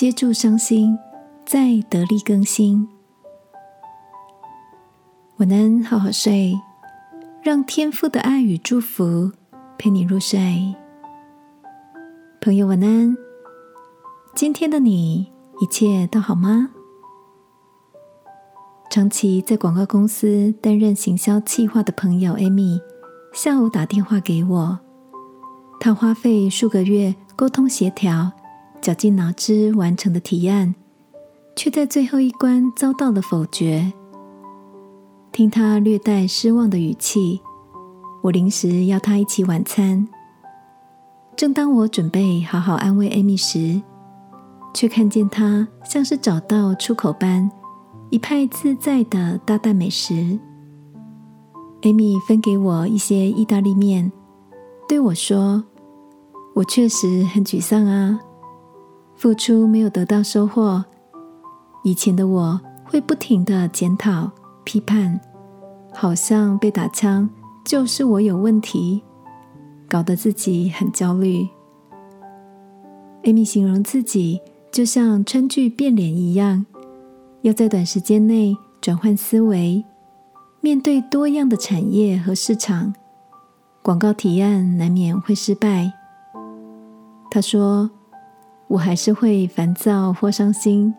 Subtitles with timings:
[0.00, 0.98] 接住伤心，
[1.44, 2.88] 再得力更新。
[5.36, 6.58] 晚安，好好睡，
[7.42, 9.30] 让天父的爱与祝福
[9.76, 10.74] 陪你入睡。
[12.40, 13.14] 朋友，晚安。
[14.34, 16.70] 今天的你一切都好吗？
[18.90, 22.80] 长期在广告公司担任行销企划的朋友 Amy，
[23.34, 24.78] 下午打电话给我，
[25.78, 28.32] 她花费数个月沟通协调。
[28.80, 30.74] 绞尽脑汁完成的提案，
[31.54, 33.92] 却在最后一关遭到了否决。
[35.32, 37.40] 听他略带失望的语气，
[38.22, 40.08] 我临时邀他一起晚餐。
[41.36, 43.80] 正当我准备好好安慰艾米时，
[44.74, 47.50] 却看见他像是找到出口般，
[48.10, 50.38] 一派自在的大啖美食。
[51.82, 54.10] 艾米分给我一些意大利面，
[54.88, 55.64] 对我说
[56.54, 58.20] ：“我确实很沮丧啊。”
[59.20, 60.82] 付出没有得到收获，
[61.84, 64.30] 以前的我会不停的检讨、
[64.64, 65.20] 批判，
[65.92, 67.28] 好像被打枪
[67.62, 69.02] 就是我有问题，
[69.86, 71.46] 搞得自己很焦虑。
[73.22, 74.40] 艾米形容自己
[74.72, 76.64] 就像川剧变脸一样，
[77.42, 79.84] 要在短时间内转换思维，
[80.62, 82.94] 面对多样的产业和市场，
[83.82, 85.92] 广告提案难免会失败。
[87.30, 87.90] 他说。
[88.70, 90.94] 我还是会烦躁或伤心，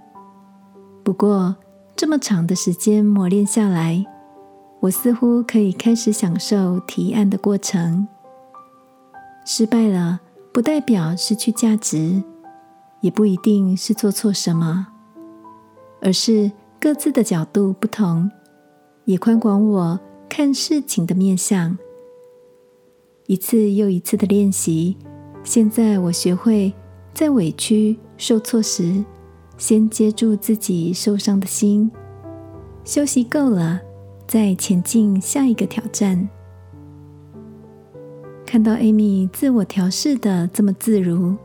[1.05, 1.55] 不过
[1.95, 4.05] 这么长的时间磨练下来，
[4.81, 8.05] 我似乎可以开始享受提案的过程。
[9.45, 10.19] 失败了，
[10.51, 12.21] 不代表失去价值，
[12.99, 14.87] 也不一定是做错什么，
[16.01, 18.29] 而是各自的角度不同，
[19.05, 21.77] 也宽广我看事情的面相。
[23.27, 24.97] 一次又一次的练习，
[25.45, 26.73] 现在我学会。
[27.13, 29.03] 在委屈、受挫时，
[29.57, 31.91] 先接住自己受伤的心，
[32.83, 33.79] 休息够了，
[34.25, 36.27] 再前进下一个挑战。
[38.45, 41.35] 看到 Amy 自我调试的这么自如，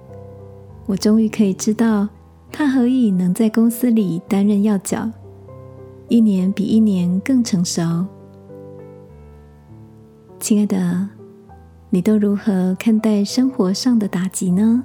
[0.86, 2.08] 我终于可以知道
[2.50, 5.10] 她何以能在公司里担任要角，
[6.08, 8.06] 一年比一年更成熟。
[10.40, 11.08] 亲爱的，
[11.90, 14.82] 你都如何看待生活上的打击呢？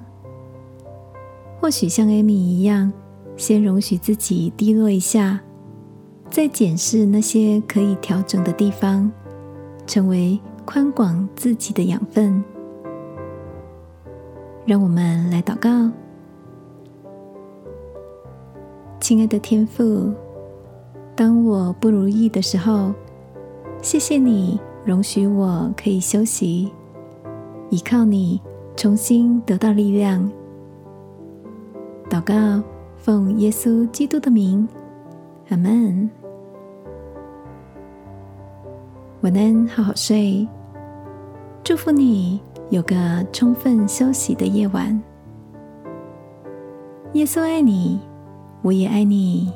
[1.62, 2.92] 或许像艾米一样，
[3.36, 5.38] 先容许自己低落一下，
[6.28, 9.08] 再检视那些可以调整的地方，
[9.86, 12.42] 成为宽广自己的养分。
[14.66, 15.88] 让我们来祷告，
[18.98, 20.12] 亲爱的天父，
[21.14, 22.92] 当我不如意的时候，
[23.80, 26.72] 谢谢你容许我可以休息，
[27.70, 28.40] 依靠你
[28.74, 30.28] 重新得到力量。
[32.12, 32.62] 祷告，
[32.98, 34.68] 奉耶稣基督的名，
[35.48, 36.10] 阿门。
[39.22, 40.46] 晚安，好好睡。
[41.64, 45.02] 祝福你有个充分休息的夜晚。
[47.14, 47.98] 耶稣爱你，
[48.60, 49.50] 我也爱你。